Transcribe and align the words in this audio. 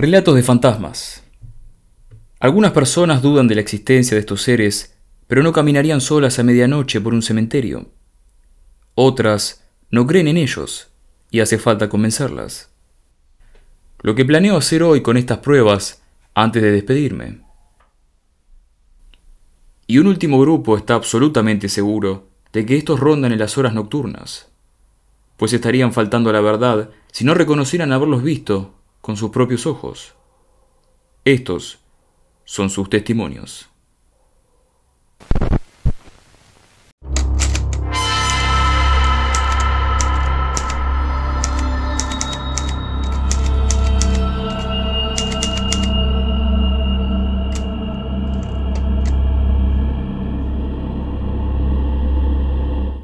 Relatos 0.00 0.34
de 0.34 0.42
fantasmas. 0.42 1.22
Algunas 2.38 2.72
personas 2.72 3.20
dudan 3.20 3.48
de 3.48 3.54
la 3.54 3.60
existencia 3.60 4.14
de 4.14 4.20
estos 4.20 4.40
seres, 4.40 4.96
pero 5.26 5.42
no 5.42 5.52
caminarían 5.52 6.00
solas 6.00 6.38
a 6.38 6.42
medianoche 6.42 7.02
por 7.02 7.12
un 7.12 7.20
cementerio. 7.20 7.90
Otras 8.94 9.62
no 9.90 10.06
creen 10.06 10.28
en 10.28 10.38
ellos, 10.38 10.88
y 11.30 11.40
hace 11.40 11.58
falta 11.58 11.90
convencerlas. 11.90 12.70
Lo 14.00 14.14
que 14.14 14.24
planeo 14.24 14.56
hacer 14.56 14.82
hoy 14.82 15.02
con 15.02 15.18
estas 15.18 15.36
pruebas 15.40 16.00
antes 16.32 16.62
de 16.62 16.72
despedirme. 16.72 17.42
Y 19.86 19.98
un 19.98 20.06
último 20.06 20.40
grupo 20.40 20.78
está 20.78 20.94
absolutamente 20.94 21.68
seguro 21.68 22.26
de 22.54 22.64
que 22.64 22.78
estos 22.78 22.98
rondan 22.98 23.32
en 23.32 23.38
las 23.38 23.58
horas 23.58 23.74
nocturnas, 23.74 24.48
pues 25.36 25.52
estarían 25.52 25.92
faltando 25.92 26.30
a 26.30 26.32
la 26.32 26.40
verdad 26.40 26.88
si 27.12 27.26
no 27.26 27.34
reconocieran 27.34 27.92
haberlos 27.92 28.22
visto 28.22 28.79
con 29.00 29.16
sus 29.16 29.30
propios 29.30 29.66
ojos. 29.66 30.14
Estos 31.24 31.78
son 32.44 32.70
sus 32.70 32.88
testimonios. 32.90 33.70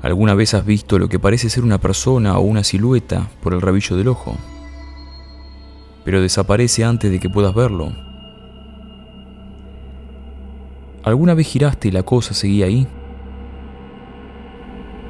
¿Alguna 0.02 0.34
vez 0.34 0.54
has 0.54 0.64
visto 0.64 0.98
lo 1.00 1.08
que 1.08 1.18
parece 1.18 1.50
ser 1.50 1.64
una 1.64 1.78
persona 1.78 2.38
o 2.38 2.42
una 2.42 2.62
silueta 2.62 3.28
por 3.42 3.52
el 3.54 3.60
rabillo 3.60 3.96
del 3.96 4.08
ojo? 4.08 4.36
Pero 6.06 6.20
desaparece 6.20 6.84
antes 6.84 7.10
de 7.10 7.18
que 7.18 7.28
puedas 7.28 7.52
verlo. 7.52 7.92
¿Alguna 11.02 11.34
vez 11.34 11.48
giraste 11.48 11.88
y 11.88 11.90
la 11.90 12.04
cosa 12.04 12.32
seguía 12.32 12.66
ahí? 12.66 12.86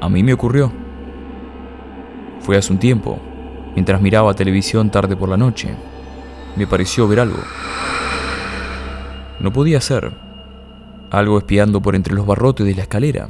A 0.01 0.09
mí 0.09 0.23
me 0.23 0.33
ocurrió. 0.33 0.71
Fue 2.39 2.57
hace 2.57 2.73
un 2.73 2.79
tiempo, 2.79 3.19
mientras 3.75 4.01
miraba 4.01 4.33
televisión 4.33 4.89
tarde 4.89 5.15
por 5.15 5.29
la 5.29 5.37
noche. 5.37 5.69
Me 6.55 6.65
pareció 6.65 7.07
ver 7.07 7.19
algo. 7.19 7.43
No 9.39 9.53
podía 9.53 9.79
ser. 9.79 10.17
Algo 11.11 11.37
espiando 11.37 11.79
por 11.79 11.95
entre 11.95 12.15
los 12.15 12.25
barrotes 12.25 12.65
de 12.65 12.73
la 12.73 12.81
escalera. 12.81 13.29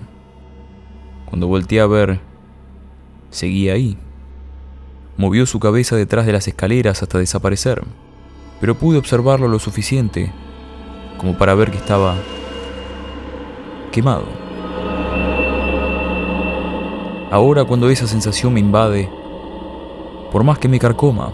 Cuando 1.25 1.47
volteé 1.47 1.81
a 1.81 1.87
ver, 1.87 2.21
seguía 3.29 3.73
ahí. 3.73 3.97
Movió 5.17 5.47
su 5.47 5.59
cabeza 5.59 5.95
detrás 5.95 6.27
de 6.27 6.31
las 6.33 6.47
escaleras 6.47 7.01
hasta 7.01 7.17
desaparecer, 7.17 7.83
pero 8.61 8.75
pude 8.75 8.99
observarlo 8.99 9.47
lo 9.47 9.57
suficiente 9.57 10.31
como 11.17 11.37
para 11.37 11.55
ver 11.55 11.71
que 11.71 11.77
estaba 11.77 12.15
quemado. 13.91 14.25
Ahora 17.31 17.65
cuando 17.65 17.89
esa 17.89 18.07
sensación 18.07 18.53
me 18.53 18.59
invade, 18.59 19.09
por 20.31 20.43
más 20.43 20.59
que 20.59 20.69
me 20.69 20.79
carcoma, 20.79 21.33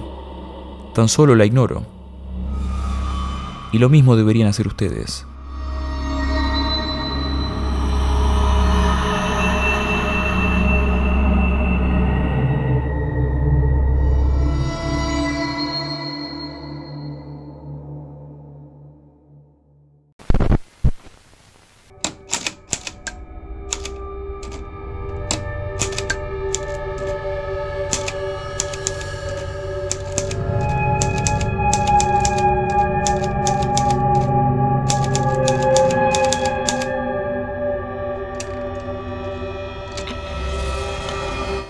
tan 0.93 1.09
solo 1.09 1.35
la 1.35 1.45
ignoro. 1.45 1.83
Y 3.73 3.79
lo 3.79 3.89
mismo 3.89 4.15
deberían 4.15 4.47
hacer 4.47 4.67
ustedes. 4.67 5.25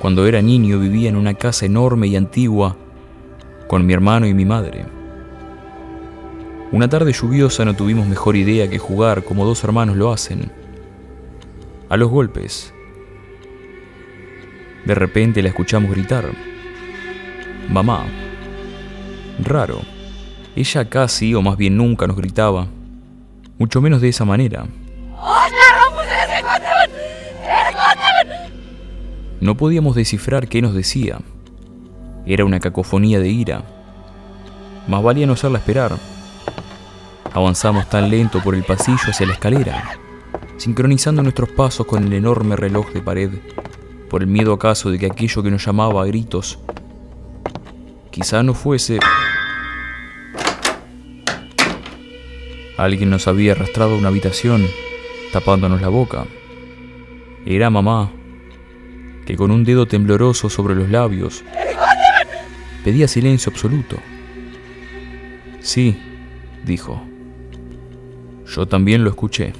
Cuando 0.04 0.28
era 0.28 0.42
niño 0.42 0.80
vivía 0.80 1.08
en 1.08 1.16
una 1.16 1.34
casa 1.34 1.66
enorme 1.66 2.08
y 2.08 2.18
antigua 2.18 2.76
con 3.70 3.86
mi 3.86 3.94
hermano 3.94 4.28
y 4.28 4.34
mi 4.34 4.44
madre. 4.44 4.86
Una 6.74 6.90
tarde 6.90 7.14
lluviosa 7.14 7.64
no 7.64 7.74
tuvimos 7.74 8.06
mejor 8.06 8.36
idea 8.36 8.70
que 8.70 8.80
jugar 8.80 9.24
como 9.24 9.46
dos 9.46 9.64
hermanos 9.64 9.96
lo 9.96 10.12
hacen, 10.12 10.52
a 11.88 11.96
los 11.96 12.10
golpes. 12.10 12.74
De 14.84 14.94
repente 14.94 15.42
la 15.42 15.48
escuchamos 15.48 15.90
gritar, 15.90 16.26
Mamá. 17.70 18.06
Raro. 19.42 19.80
Ella 20.54 20.90
casi, 20.90 21.34
o 21.34 21.42
más 21.42 21.56
bien 21.56 21.78
nunca, 21.78 22.08
nos 22.08 22.18
gritaba, 22.18 22.68
mucho 23.58 23.80
menos 23.80 24.02
de 24.02 24.10
esa 24.10 24.26
manera. 24.26 24.66
No 29.44 29.58
podíamos 29.58 29.94
descifrar 29.94 30.48
qué 30.48 30.62
nos 30.62 30.74
decía. 30.74 31.20
Era 32.26 32.46
una 32.46 32.62
cacofonía 32.62 33.20
de 33.20 33.28
ira. 33.28 33.66
Más 34.88 35.04
valía 35.04 35.28
no 35.28 35.34
hacerla 35.34 35.58
esperar. 35.58 35.98
Avanzamos 37.34 37.90
tan 37.90 38.10
lento 38.10 38.42
por 38.42 38.56
el 38.56 38.64
pasillo 38.64 39.10
hacia 39.10 39.28
la 39.28 39.34
escalera, 39.34 40.00
sincronizando 40.56 41.22
nuestros 41.24 41.50
pasos 41.50 41.86
con 41.86 42.06
el 42.06 42.14
enorme 42.14 42.56
reloj 42.56 42.94
de 42.94 43.02
pared, 43.02 43.32
por 44.10 44.22
el 44.22 44.30
miedo 44.30 44.54
acaso 44.54 44.90
de 44.90 44.98
que 44.98 45.08
aquello 45.08 45.44
que 45.44 45.52
nos 45.52 45.66
llamaba 45.66 46.04
a 46.04 46.06
gritos 46.06 46.58
quizá 48.12 48.44
no 48.44 48.54
fuese... 48.54 49.00
Alguien 52.78 53.10
nos 53.10 53.28
había 53.28 53.52
arrastrado 53.52 53.96
a 53.96 53.98
una 53.98 54.08
habitación, 54.08 54.66
tapándonos 55.34 55.82
la 55.82 55.90
boca. 55.90 56.28
Era 57.46 57.70
mamá, 57.70 58.10
que 59.26 59.36
con 59.36 59.52
un 59.52 59.64
dedo 59.64 59.86
tembloroso 59.86 60.50
sobre 60.50 60.76
los 60.76 60.90
labios 60.90 61.44
pedía 62.84 63.08
silencio 63.08 63.52
absoluto. 63.52 63.98
Sí, 65.62 65.98
dijo. 66.66 67.02
Yo 68.46 68.68
también 68.68 69.04
lo 69.04 69.10
escuché. 69.10 69.54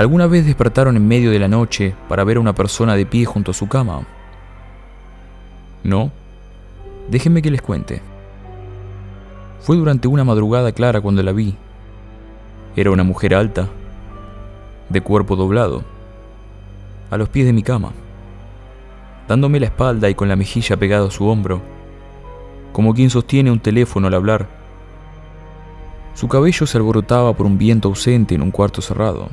¿Alguna 0.00 0.26
vez 0.26 0.46
despertaron 0.46 0.96
en 0.96 1.06
medio 1.06 1.30
de 1.30 1.38
la 1.38 1.46
noche 1.46 1.94
para 2.08 2.24
ver 2.24 2.38
a 2.38 2.40
una 2.40 2.54
persona 2.54 2.96
de 2.96 3.04
pie 3.04 3.26
junto 3.26 3.50
a 3.50 3.54
su 3.54 3.68
cama? 3.68 4.06
¿No? 5.84 6.10
Déjenme 7.10 7.42
que 7.42 7.50
les 7.50 7.60
cuente. 7.60 8.00
Fue 9.60 9.76
durante 9.76 10.08
una 10.08 10.24
madrugada 10.24 10.72
clara 10.72 11.02
cuando 11.02 11.22
la 11.22 11.32
vi. 11.32 11.54
Era 12.76 12.92
una 12.92 13.04
mujer 13.04 13.34
alta, 13.34 13.68
de 14.88 15.02
cuerpo 15.02 15.36
doblado, 15.36 15.84
a 17.10 17.18
los 17.18 17.28
pies 17.28 17.44
de 17.44 17.52
mi 17.52 17.62
cama, 17.62 17.92
dándome 19.28 19.60
la 19.60 19.66
espalda 19.66 20.08
y 20.08 20.14
con 20.14 20.30
la 20.30 20.36
mejilla 20.36 20.78
pegada 20.78 21.08
a 21.08 21.10
su 21.10 21.28
hombro, 21.28 21.60
como 22.72 22.94
quien 22.94 23.10
sostiene 23.10 23.50
un 23.50 23.60
teléfono 23.60 24.06
al 24.06 24.14
hablar. 24.14 24.48
Su 26.14 26.26
cabello 26.26 26.66
se 26.66 26.78
alborotaba 26.78 27.34
por 27.34 27.44
un 27.44 27.58
viento 27.58 27.88
ausente 27.88 28.34
en 28.34 28.40
un 28.40 28.50
cuarto 28.50 28.80
cerrado. 28.80 29.28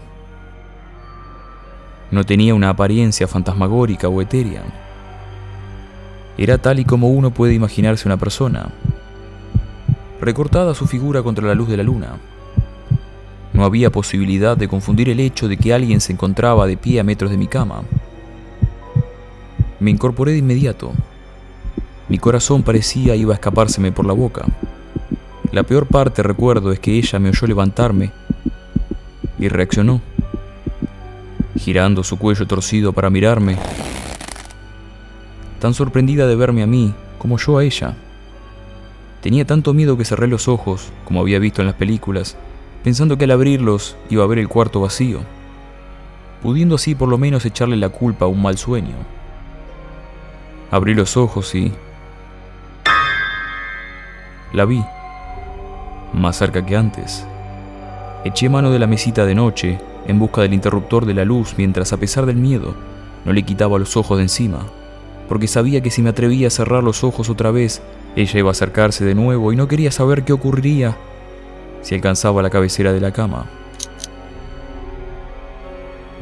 No 2.11 2.23
tenía 2.23 2.55
una 2.55 2.69
apariencia 2.69 3.27
fantasmagórica 3.27 4.07
o 4.07 4.21
etérea. 4.21 4.63
Era 6.37 6.57
tal 6.57 6.79
y 6.79 6.85
como 6.85 7.09
uno 7.09 7.31
puede 7.31 7.53
imaginarse 7.53 8.07
una 8.07 8.17
persona, 8.17 8.69
recortada 10.21 10.73
su 10.73 10.87
figura 10.87 11.21
contra 11.23 11.47
la 11.47 11.55
luz 11.55 11.67
de 11.67 11.77
la 11.77 11.83
luna. 11.83 12.17
No 13.53 13.65
había 13.65 13.91
posibilidad 13.91 14.55
de 14.55 14.67
confundir 14.67 15.09
el 15.09 15.19
hecho 15.19 15.47
de 15.47 15.57
que 15.57 15.73
alguien 15.73 15.99
se 15.99 16.13
encontraba 16.13 16.67
de 16.67 16.77
pie 16.77 16.99
a 16.99 17.03
metros 17.03 17.31
de 17.31 17.37
mi 17.37 17.47
cama. 17.47 17.81
Me 19.79 19.91
incorporé 19.91 20.31
de 20.33 20.39
inmediato. 20.39 20.91
Mi 22.07 22.19
corazón 22.19 22.63
parecía 22.63 23.15
iba 23.15 23.33
a 23.33 23.35
escapárseme 23.35 23.91
por 23.91 24.05
la 24.05 24.13
boca. 24.13 24.45
La 25.51 25.63
peor 25.63 25.87
parte, 25.87 26.23
recuerdo, 26.23 26.71
es 26.71 26.79
que 26.79 26.93
ella 26.93 27.19
me 27.19 27.29
oyó 27.29 27.47
levantarme 27.47 28.11
y 29.39 29.47
reaccionó, 29.47 30.01
girando 31.59 32.03
su 32.03 32.17
cuello 32.17 32.45
torcido 32.47 32.93
para 32.93 33.09
mirarme, 33.09 33.57
tan 35.59 35.73
sorprendida 35.73 36.27
de 36.27 36.35
verme 36.35 36.63
a 36.63 36.67
mí 36.67 36.93
como 37.17 37.37
yo 37.37 37.57
a 37.57 37.63
ella. 37.63 37.95
Tenía 39.21 39.45
tanto 39.45 39.73
miedo 39.73 39.97
que 39.97 40.05
cerré 40.05 40.27
los 40.27 40.47
ojos, 40.47 40.91
como 41.03 41.21
había 41.21 41.39
visto 41.39 41.61
en 41.61 41.67
las 41.67 41.75
películas, 41.75 42.37
pensando 42.83 43.17
que 43.17 43.25
al 43.25 43.31
abrirlos 43.31 43.97
iba 44.09 44.23
a 44.23 44.27
ver 44.27 44.39
el 44.39 44.47
cuarto 44.47 44.81
vacío, 44.81 45.21
pudiendo 46.41 46.75
así 46.75 46.95
por 46.95 47.09
lo 47.09 47.17
menos 47.17 47.45
echarle 47.45 47.77
la 47.77 47.89
culpa 47.89 48.25
a 48.25 48.27
un 48.27 48.41
mal 48.41 48.57
sueño. 48.57 48.95
Abrí 50.71 50.93
los 50.93 51.17
ojos 51.17 51.55
y... 51.55 51.71
La 54.53 54.65
vi, 54.65 54.83
más 56.13 56.37
cerca 56.37 56.65
que 56.65 56.77
antes. 56.77 57.25
Eché 58.23 58.49
mano 58.49 58.71
de 58.71 58.79
la 58.79 58.87
mesita 58.87 59.25
de 59.25 59.35
noche 59.35 59.79
en 60.07 60.19
busca 60.19 60.41
del 60.41 60.53
interruptor 60.53 61.05
de 61.05 61.13
la 61.13 61.25
luz 61.25 61.55
mientras 61.57 61.93
a 61.93 61.97
pesar 61.97 62.25
del 62.25 62.37
miedo 62.37 62.73
no 63.25 63.33
le 63.33 63.43
quitaba 63.43 63.77
los 63.77 63.97
ojos 63.97 64.17
de 64.17 64.23
encima, 64.23 64.65
porque 65.27 65.47
sabía 65.47 65.81
que 65.81 65.91
si 65.91 66.01
me 66.01 66.09
atrevía 66.09 66.47
a 66.47 66.51
cerrar 66.51 66.83
los 66.83 67.03
ojos 67.03 67.29
otra 67.29 67.51
vez, 67.51 67.81
ella 68.15 68.39
iba 68.39 68.49
a 68.49 68.51
acercarse 68.51 69.03
de 69.03 69.15
nuevo 69.15 69.51
y 69.51 69.55
no 69.57 69.67
quería 69.67 69.91
saber 69.91 70.23
qué 70.23 70.33
ocurriría 70.33 70.97
si 71.81 71.93
alcanzaba 71.95 72.41
la 72.41 72.49
cabecera 72.49 72.93
de 72.93 73.01
la 73.01 73.11
cama. 73.11 73.45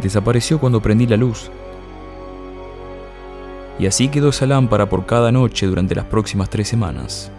Desapareció 0.02 0.60
cuando 0.60 0.82
prendí 0.82 1.06
la 1.08 1.18
luz 1.18 1.52
y 3.78 3.88
así 3.88 4.08
quedó 4.08 4.30
esa 4.30 4.46
lámpara 4.46 4.90
por 4.90 5.06
cada 5.06 5.32
noche 5.32 5.68
durante 5.68 5.96
las 5.96 6.06
próximas 6.06 6.50
tres 6.50 6.68
semanas. 6.68 7.32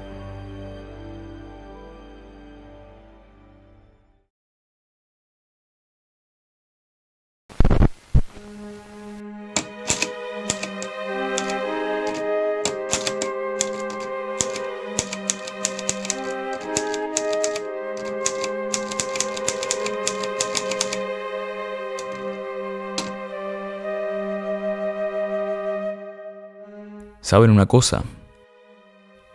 ¿Saben 27.26 27.50
una 27.50 27.66
cosa? 27.66 28.04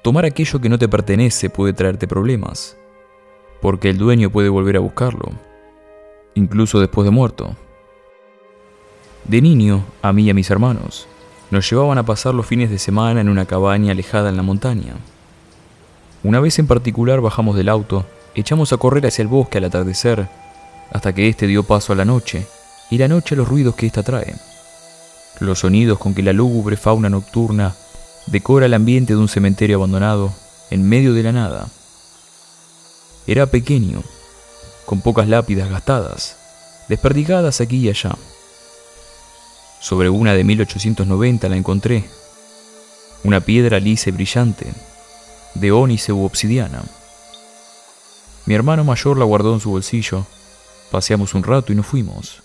Tomar 0.01 0.23
aquello 0.23 0.61
que 0.61 0.69
no 0.69 0.79
te 0.79 0.87
pertenece 0.87 1.49
puede 1.49 1.73
traerte 1.73 2.07
problemas, 2.07 2.77
porque 3.61 3.89
el 3.89 3.97
dueño 3.97 4.29
puede 4.29 4.47
volver 4.47 4.77
a 4.77 4.79
buscarlo, 4.79 5.29
incluso 6.33 6.79
después 6.79 7.03
de 7.03 7.11
muerto. 7.11 7.53
De 9.25 9.41
niño, 9.41 9.83
a 10.01 10.13
mí 10.13 10.23
y 10.23 10.29
a 10.29 10.33
mis 10.33 10.49
hermanos, 10.49 11.05
nos 11.49 11.69
llevaban 11.69 11.97
a 11.97 12.05
pasar 12.05 12.33
los 12.33 12.45
fines 12.45 12.69
de 12.69 12.79
semana 12.79 13.19
en 13.19 13.27
una 13.27 13.43
cabaña 13.43 13.91
alejada 13.91 14.29
en 14.29 14.37
la 14.37 14.43
montaña. 14.43 14.93
Una 16.23 16.39
vez 16.39 16.59
en 16.59 16.67
particular 16.67 17.19
bajamos 17.19 17.57
del 17.57 17.67
auto, 17.67 18.05
echamos 18.35 18.71
a 18.71 18.77
correr 18.77 19.05
hacia 19.05 19.23
el 19.23 19.27
bosque 19.27 19.57
al 19.57 19.65
atardecer, 19.65 20.29
hasta 20.93 21.13
que 21.13 21.27
éste 21.27 21.45
dio 21.45 21.63
paso 21.63 21.91
a 21.91 21.97
la 21.97 22.05
noche, 22.05 22.47
y 22.89 22.97
la 22.97 23.09
noche 23.09 23.35
a 23.35 23.37
los 23.37 23.49
ruidos 23.49 23.75
que 23.75 23.87
ésta 23.87 24.01
trae. 24.01 24.33
Los 25.41 25.61
sonidos 25.61 25.97
con 25.97 26.13
que 26.13 26.21
la 26.21 26.33
lúgubre 26.33 26.77
fauna 26.77 27.09
nocturna 27.09 27.75
decora 28.27 28.67
el 28.67 28.75
ambiente 28.75 29.13
de 29.13 29.19
un 29.19 29.27
cementerio 29.27 29.77
abandonado 29.77 30.31
en 30.69 30.87
medio 30.87 31.15
de 31.15 31.23
la 31.23 31.31
nada. 31.31 31.67
Era 33.25 33.47
pequeño, 33.47 34.03
con 34.85 35.01
pocas 35.01 35.27
lápidas 35.27 35.67
gastadas, 35.67 36.37
desperdigadas 36.89 37.59
aquí 37.59 37.77
y 37.77 37.89
allá. 37.89 38.15
Sobre 39.79 40.11
una 40.11 40.35
de 40.35 40.43
1890 40.43 41.49
la 41.49 41.57
encontré, 41.57 42.07
una 43.23 43.39
piedra 43.39 43.79
lisa 43.79 44.09
y 44.09 44.13
brillante, 44.13 44.71
de 45.55 45.71
ónice 45.71 46.13
u 46.13 46.23
obsidiana. 46.23 46.83
Mi 48.45 48.53
hermano 48.53 48.83
mayor 48.83 49.17
la 49.17 49.25
guardó 49.25 49.55
en 49.55 49.59
su 49.59 49.71
bolsillo, 49.71 50.23
paseamos 50.91 51.33
un 51.33 51.41
rato 51.41 51.73
y 51.73 51.75
nos 51.75 51.87
fuimos. 51.87 52.43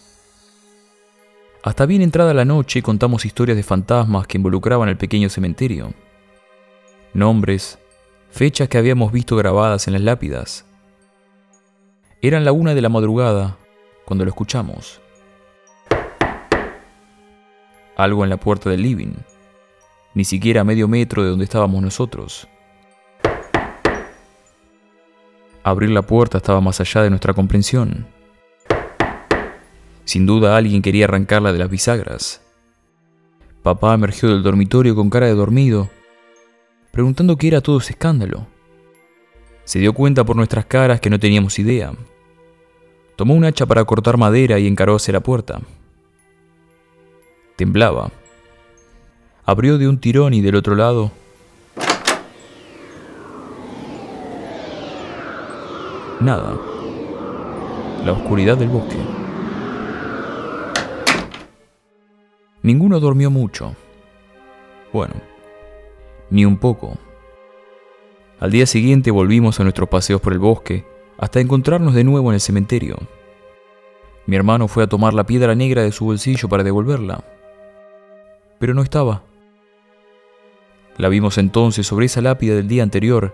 Hasta 1.67 1.85
bien 1.85 2.01
entrada 2.01 2.33
la 2.33 2.45
noche 2.45 2.81
contamos 2.81 3.25
historias 3.25 3.57
de 3.57 3.65
fantasmas 3.65 4.29
que 4.29 4.39
involucraban 4.39 4.89
el 4.89 4.97
pequeño 4.97 5.29
cementerio. 5.29 5.95
Nombres, 7.13 7.81
fechas 8.31 8.69
que 8.69 8.79
habíamos 8.79 9.11
visto 9.11 9.35
grabadas 9.35 9.89
en 9.89 9.95
las 9.95 10.03
lápidas. 10.03 10.65
Eran 12.23 12.45
la 12.45 12.53
una 12.53 12.73
de 12.73 12.83
la 12.83 12.89
madrugada 12.89 13.57
cuando 14.05 14.25
lo 14.25 14.29
escuchamos. 14.29 15.01
Algo 17.97 18.23
en 18.23 18.31
la 18.31 18.37
puerta 18.37 18.71
del 18.71 18.83
living, 18.83 19.15
ni 20.15 20.23
siquiera 20.23 20.61
a 20.61 20.65
medio 20.65 20.87
metro 20.87 21.25
de 21.25 21.31
donde 21.31 21.47
estábamos 21.47 21.83
nosotros. 21.83 22.47
Abrir 25.65 25.91
la 25.91 26.03
puerta 26.03 26.39
estaba 26.39 26.61
más 26.61 26.81
allá 26.81 27.03
de 27.03 27.11
nuestra 27.11 27.35
comprensión. 27.35 28.16
Sin 30.07 30.25
duda 30.25 30.57
alguien 30.57 30.81
quería 30.81 31.05
arrancarla 31.05 31.53
de 31.53 31.59
las 31.59 31.69
bisagras. 31.69 32.41
Papá 33.63 33.93
emergió 33.93 34.31
del 34.31 34.43
dormitorio 34.43 34.95
con 34.95 35.11
cara 35.11 35.27
de 35.27 35.35
dormido, 35.35 35.91
preguntando 36.93 37.37
qué 37.37 37.49
era 37.49 37.61
todo 37.61 37.77
ese 37.77 37.93
escándalo. 37.93 38.47
Se 39.65 39.79
dio 39.81 39.93
cuenta 39.93 40.25
por 40.25 40.37
nuestras 40.37 40.65
caras 40.65 41.01
que 41.01 41.11
no 41.11 41.19
teníamos 41.19 41.59
idea. 41.59 41.93
Tomó 43.17 43.35
un 43.35 43.45
hacha 43.45 43.67
para 43.67 43.85
cortar 43.85 44.17
madera 44.17 44.59
y 44.59 44.67
encaró 44.67 44.95
hacia 44.97 45.13
la 45.13 45.21
puerta. 45.21 45.61
Temblaba. 47.57 48.11
Abrió 49.45 49.77
de 49.77 49.89
un 49.89 49.99
tirón 49.99 50.33
y 50.33 50.41
del 50.41 50.55
otro 50.55 50.75
lado 50.75 51.11
Nada. 56.21 56.57
La 58.05 58.13
oscuridad 58.13 58.57
del 58.57 58.69
bosque. 58.69 59.16
Ninguno 62.67 62.99
durmió 62.99 63.31
mucho. 63.31 63.77
Bueno, 64.93 65.15
ni 66.31 66.45
un 66.45 66.57
poco. 66.57 66.99
Al 68.41 68.51
día 68.51 68.67
siguiente 68.67 69.13
volvimos 69.13 69.61
a 69.61 69.63
nuestros 69.63 69.89
paseos 69.89 70.21
por 70.21 70.33
el 70.33 70.41
bosque 70.41 70.85
hasta 71.17 71.39
encontrarnos 71.39 71.95
de 71.95 72.03
nuevo 72.03 72.29
en 72.29 72.35
el 72.35 72.41
cementerio. 72.41 72.97
Mi 74.27 74.35
hermano 74.35 74.67
fue 74.67 74.83
a 74.83 74.89
tomar 74.89 75.15
la 75.15 75.27
piedra 75.27 75.55
negra 75.55 75.83
de 75.83 75.93
su 75.93 76.07
bolsillo 76.07 76.49
para 76.49 76.65
devolverla, 76.65 77.23
pero 78.59 78.75
no 78.75 78.83
estaba. 78.83 79.23
La 80.97 81.09
vimos 81.09 81.39
entonces 81.39 81.87
sobre 81.87 82.07
esa 82.07 82.21
lápida 82.21 82.57
del 82.57 82.67
día 82.67 82.83
anterior, 82.83 83.33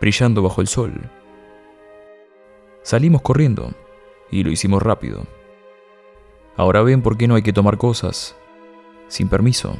brillando 0.00 0.40
bajo 0.40 0.62
el 0.62 0.68
sol. 0.68 0.94
Salimos 2.82 3.20
corriendo 3.20 3.74
y 4.30 4.42
lo 4.42 4.50
hicimos 4.50 4.82
rápido. 4.82 5.26
Ahora 6.56 6.82
ven 6.82 7.02
por 7.02 7.16
qué 7.16 7.26
no 7.26 7.34
hay 7.34 7.42
que 7.42 7.52
tomar 7.52 7.78
cosas 7.78 8.36
sin 9.08 9.28
permiso. 9.28 9.76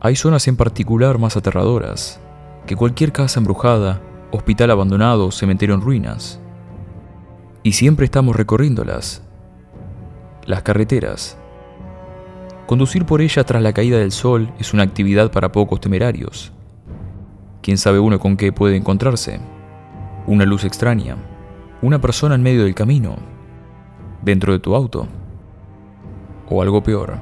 Hay 0.00 0.16
zonas 0.16 0.48
en 0.48 0.56
particular 0.56 1.18
más 1.18 1.34
aterradoras 1.38 2.20
que 2.66 2.76
cualquier 2.76 3.10
casa 3.10 3.40
embrujada 3.40 4.02
hospital 4.34 4.72
abandonado, 4.72 5.30
cementerio 5.30 5.76
en 5.76 5.80
ruinas. 5.80 6.40
Y 7.62 7.72
siempre 7.72 8.04
estamos 8.04 8.34
recorriéndolas. 8.34 9.22
Las 10.44 10.62
carreteras. 10.62 11.38
Conducir 12.66 13.06
por 13.06 13.20
ellas 13.20 13.46
tras 13.46 13.62
la 13.62 13.72
caída 13.72 13.98
del 13.98 14.10
sol 14.10 14.52
es 14.58 14.74
una 14.74 14.82
actividad 14.82 15.30
para 15.30 15.52
pocos 15.52 15.80
temerarios. 15.80 16.52
¿Quién 17.62 17.78
sabe 17.78 18.00
uno 18.00 18.18
con 18.18 18.36
qué 18.36 18.52
puede 18.52 18.76
encontrarse? 18.76 19.40
Una 20.26 20.44
luz 20.44 20.64
extraña, 20.64 21.16
una 21.80 22.00
persona 22.00 22.34
en 22.34 22.42
medio 22.42 22.64
del 22.64 22.74
camino, 22.74 23.16
dentro 24.22 24.52
de 24.52 24.58
tu 24.58 24.74
auto, 24.74 25.06
o 26.48 26.60
algo 26.60 26.82
peor. 26.82 27.18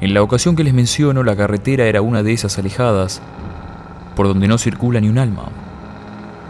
En 0.00 0.14
la 0.14 0.22
ocasión 0.22 0.56
que 0.56 0.64
les 0.64 0.72
menciono, 0.72 1.22
la 1.22 1.36
carretera 1.36 1.84
era 1.84 2.00
una 2.00 2.22
de 2.22 2.32
esas 2.32 2.58
alejadas 2.58 3.20
por 4.20 4.28
donde 4.28 4.48
no 4.48 4.58
circula 4.58 5.00
ni 5.00 5.08
un 5.08 5.16
alma. 5.16 5.44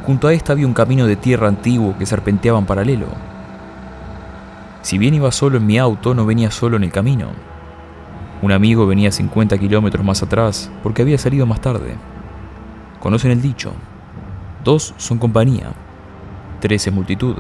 Junto 0.05 0.27
a 0.27 0.33
esta 0.33 0.55
había 0.55 0.67
un 0.67 0.75
camino 0.75 1.07
de 1.07 1.15
tierra 1.15 1.47
antiguo 1.47 1.97
que 1.97 2.05
serpenteaba 2.05 2.59
en 2.59 2.67
paralelo. 2.67 3.07
Si 4.83 4.99
bien 4.99 5.15
iba 5.15 5.31
solo 5.31 5.59
en 5.59 5.67
mi 5.67 5.79
auto, 5.79 6.12
no 6.12 6.27
venía 6.27 6.50
solo 6.50 6.79
en 6.79 6.83
el 6.83 6.91
camino. 6.91 7.29
Un 8.43 8.50
amigo 8.50 8.89
venía 8.89 9.12
50 9.12 9.57
kilómetros 9.57 10.05
más 10.05 10.21
atrás 10.21 10.69
porque 10.83 11.03
había 11.03 11.17
salido 11.17 11.47
más 11.47 11.61
tarde. 11.61 11.95
Conocen 12.99 13.31
el 13.31 13.41
dicho. 13.41 13.73
Dos 14.65 14.93
son 14.97 15.19
compañía, 15.19 15.71
tres 16.59 16.89
es 16.89 16.93
multitud. 16.93 17.37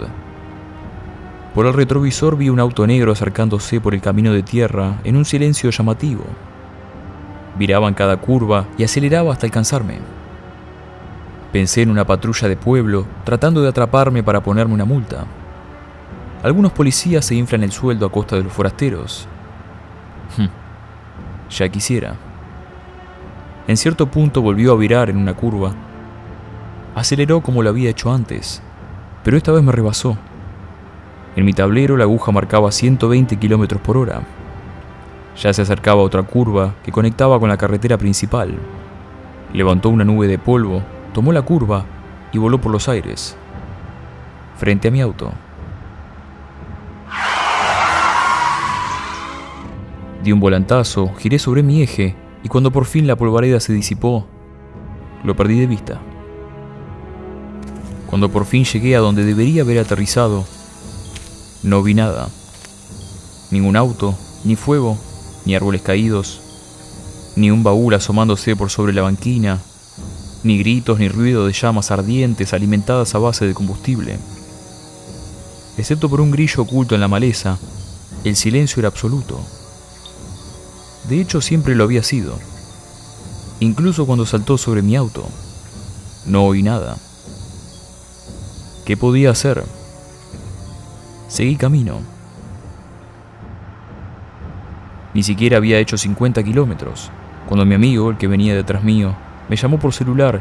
Por 1.56 1.66
el 1.66 1.74
retrovisor 1.74 2.36
vi 2.36 2.50
un 2.50 2.60
auto 2.60 2.86
negro 2.86 3.10
acercándose 3.10 3.80
por 3.80 3.94
el 3.94 4.00
camino 4.00 4.32
de 4.32 4.44
tierra 4.44 5.00
en 5.02 5.16
un 5.16 5.24
silencio 5.24 5.70
llamativo. 5.70 6.22
Viraba 7.58 7.88
en 7.88 7.94
cada 7.94 8.18
curva 8.18 8.68
y 8.78 8.84
aceleraba 8.84 9.32
hasta 9.32 9.46
alcanzarme. 9.46 10.19
Pensé 11.52 11.82
en 11.82 11.90
una 11.90 12.06
patrulla 12.06 12.48
de 12.48 12.56
pueblo 12.56 13.06
tratando 13.24 13.60
de 13.60 13.68
atraparme 13.68 14.22
para 14.22 14.40
ponerme 14.40 14.74
una 14.74 14.84
multa. 14.84 15.24
Algunos 16.42 16.72
policías 16.72 17.24
se 17.24 17.34
inflan 17.34 17.64
el 17.64 17.72
sueldo 17.72 18.06
a 18.06 18.12
costa 18.12 18.36
de 18.36 18.44
los 18.44 18.52
forasteros. 18.52 19.26
Hm, 20.36 20.46
ya 21.50 21.68
quisiera. 21.68 22.14
En 23.66 23.76
cierto 23.76 24.06
punto 24.06 24.42
volvió 24.42 24.72
a 24.72 24.76
virar 24.76 25.10
en 25.10 25.16
una 25.16 25.34
curva. 25.34 25.72
Aceleró 26.94 27.40
como 27.40 27.62
lo 27.62 27.68
había 27.70 27.90
hecho 27.90 28.12
antes, 28.12 28.62
pero 29.24 29.36
esta 29.36 29.52
vez 29.52 29.62
me 29.62 29.72
rebasó. 29.72 30.16
En 31.36 31.44
mi 31.44 31.52
tablero 31.52 31.96
la 31.96 32.04
aguja 32.04 32.32
marcaba 32.32 32.70
120 32.70 33.38
km 33.38 33.78
por 33.78 33.96
hora. 33.96 34.22
Ya 35.36 35.52
se 35.52 35.62
acercaba 35.62 36.00
a 36.00 36.04
otra 36.04 36.22
curva 36.22 36.74
que 36.84 36.92
conectaba 36.92 37.38
con 37.38 37.48
la 37.48 37.56
carretera 37.56 37.96
principal. 37.98 38.54
Levantó 39.52 39.88
una 39.88 40.04
nube 40.04 40.26
de 40.26 40.38
polvo, 40.38 40.82
tomó 41.12 41.32
la 41.32 41.42
curva 41.42 41.84
y 42.32 42.38
voló 42.38 42.60
por 42.60 42.72
los 42.72 42.88
aires, 42.88 43.36
frente 44.56 44.88
a 44.88 44.90
mi 44.90 45.00
auto. 45.00 45.32
Di 50.22 50.32
un 50.32 50.40
volantazo, 50.40 51.12
giré 51.18 51.38
sobre 51.38 51.62
mi 51.62 51.82
eje 51.82 52.14
y 52.42 52.48
cuando 52.48 52.70
por 52.70 52.84
fin 52.84 53.06
la 53.06 53.16
polvareda 53.16 53.58
se 53.58 53.72
disipó, 53.72 54.26
lo 55.24 55.34
perdí 55.34 55.58
de 55.58 55.66
vista. 55.66 56.00
Cuando 58.06 58.28
por 58.28 58.44
fin 58.44 58.64
llegué 58.64 58.96
a 58.96 59.00
donde 59.00 59.24
debería 59.24 59.62
haber 59.62 59.78
aterrizado, 59.78 60.44
no 61.62 61.82
vi 61.82 61.94
nada. 61.94 62.28
Ningún 63.50 63.76
auto, 63.76 64.14
ni 64.44 64.56
fuego, 64.56 64.98
ni 65.44 65.54
árboles 65.54 65.82
caídos, 65.82 66.40
ni 67.36 67.50
un 67.50 67.62
baúl 67.62 67.94
asomándose 67.94 68.56
por 68.56 68.70
sobre 68.70 68.92
la 68.92 69.02
banquina, 69.02 69.60
ni 70.42 70.58
gritos 70.58 70.98
ni 70.98 71.08
ruido 71.08 71.46
de 71.46 71.52
llamas 71.52 71.90
ardientes 71.90 72.52
alimentadas 72.52 73.14
a 73.14 73.18
base 73.18 73.46
de 73.46 73.54
combustible. 73.54 74.18
Excepto 75.76 76.08
por 76.08 76.20
un 76.20 76.30
grillo 76.30 76.62
oculto 76.62 76.94
en 76.94 77.00
la 77.00 77.08
maleza, 77.08 77.58
el 78.24 78.36
silencio 78.36 78.80
era 78.80 78.88
absoluto. 78.88 79.40
De 81.08 81.20
hecho, 81.20 81.40
siempre 81.40 81.74
lo 81.74 81.84
había 81.84 82.02
sido. 82.02 82.38
Incluso 83.60 84.06
cuando 84.06 84.26
saltó 84.26 84.58
sobre 84.58 84.82
mi 84.82 84.96
auto. 84.96 85.26
No 86.26 86.44
oí 86.44 86.62
nada. 86.62 86.96
¿Qué 88.84 88.96
podía 88.96 89.30
hacer? 89.30 89.64
Seguí 91.28 91.56
camino. 91.56 92.00
Ni 95.14 95.22
siquiera 95.22 95.56
había 95.56 95.78
hecho 95.78 95.98
50 95.98 96.42
kilómetros, 96.42 97.10
cuando 97.48 97.66
mi 97.66 97.74
amigo, 97.74 98.10
el 98.10 98.18
que 98.18 98.28
venía 98.28 98.54
detrás 98.54 98.84
mío, 98.84 99.14
me 99.50 99.56
llamó 99.56 99.80
por 99.80 99.92
celular 99.92 100.40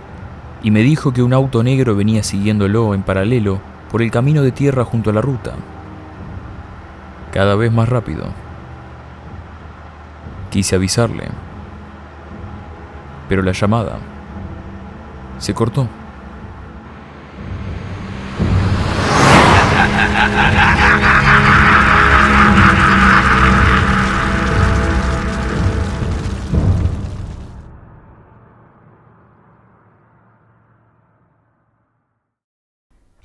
y 0.62 0.70
me 0.70 0.82
dijo 0.82 1.12
que 1.12 1.24
un 1.24 1.34
auto 1.34 1.64
negro 1.64 1.96
venía 1.96 2.22
siguiéndolo 2.22 2.94
en 2.94 3.02
paralelo 3.02 3.60
por 3.90 4.04
el 4.04 4.12
camino 4.12 4.44
de 4.44 4.52
tierra 4.52 4.86
junto 4.86 5.10
a 5.10 5.14
la 5.14 5.22
ruta. 5.22 5.54
Cada 7.34 7.56
vez 7.56 7.72
más 7.72 7.90
rápido. 7.90 8.26
Quise 10.52 10.76
avisarle, 10.76 11.24
pero 13.28 13.42
la 13.42 13.52
llamada 13.52 13.98
se 15.40 15.56
cortó. 15.56 15.88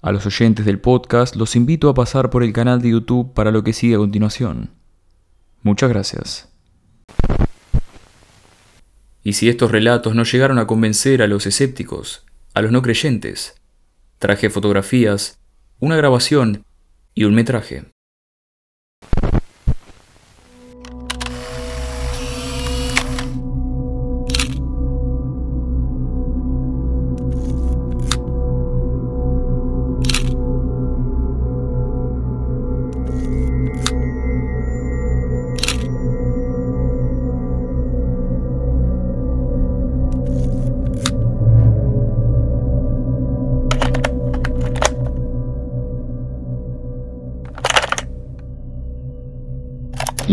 A 0.05 0.13
los 0.13 0.27
oyentes 0.27 0.67
del 0.67 0.81
podcast 0.81 1.35
los 1.35 1.57
invito 1.57 1.89
a 1.89 1.95
pasar 1.95 2.29
por 2.29 2.43
el 2.43 2.53
canal 2.53 2.83
de 2.83 2.91
YouTube 2.91 3.33
para 3.33 3.51
lo 3.51 3.65
que 3.65 3.73
sigue 3.73 3.95
a 3.95 3.97
continuación. 3.97 4.69
Muchas 5.63 5.89
gracias. 5.89 6.53
Y 9.23 9.33
si 9.33 9.49
estos 9.49 9.71
relatos 9.71 10.15
no 10.15 10.25
llegaron 10.25 10.59
a 10.59 10.67
convencer 10.67 11.23
a 11.23 11.27
los 11.27 11.47
escépticos, 11.47 12.27
a 12.53 12.61
los 12.61 12.71
no 12.71 12.83
creyentes, 12.83 13.55
traje 14.19 14.51
fotografías, 14.51 15.39
una 15.81 15.97
grabación 15.97 16.67
y 17.15 17.25
un 17.25 17.35
metraje. 17.35 17.94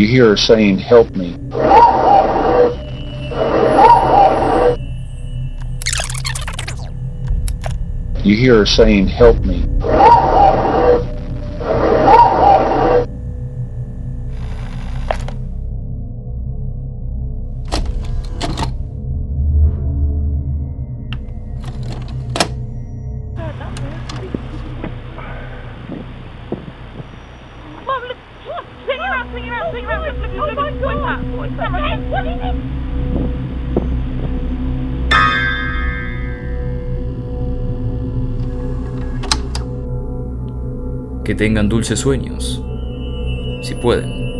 You 0.01 0.07
hear 0.07 0.29
her 0.29 0.35
saying, 0.35 0.79
Help 0.79 1.11
me. 1.11 1.37
You 8.23 8.35
hear 8.35 8.57
her 8.57 8.65
saying, 8.65 9.09
Help 9.09 9.45
me. 9.45 9.61
Que 41.31 41.35
tengan 41.35 41.69
dulces 41.69 41.97
sueños, 41.97 42.61
si 43.61 43.73
pueden. 43.75 44.30